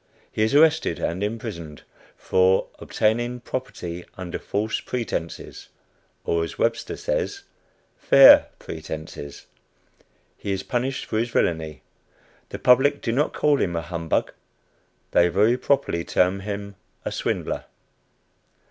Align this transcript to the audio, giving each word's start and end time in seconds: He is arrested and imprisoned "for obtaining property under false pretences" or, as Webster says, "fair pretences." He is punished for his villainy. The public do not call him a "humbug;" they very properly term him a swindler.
He 0.31 0.41
is 0.41 0.55
arrested 0.55 0.97
and 0.97 1.21
imprisoned 1.21 1.83
"for 2.17 2.65
obtaining 2.79 3.39
property 3.39 4.03
under 4.17 4.39
false 4.39 4.79
pretences" 4.79 5.69
or, 6.23 6.43
as 6.43 6.57
Webster 6.57 6.97
says, 6.97 7.43
"fair 7.99 8.47
pretences." 8.57 9.45
He 10.39 10.51
is 10.53 10.63
punished 10.63 11.05
for 11.05 11.19
his 11.19 11.29
villainy. 11.29 11.83
The 12.49 12.57
public 12.57 13.03
do 13.03 13.11
not 13.11 13.31
call 13.31 13.61
him 13.61 13.75
a 13.75 13.81
"humbug;" 13.83 14.31
they 15.11 15.27
very 15.27 15.55
properly 15.55 16.03
term 16.03 16.39
him 16.39 16.77
a 17.05 17.11
swindler. 17.11 17.65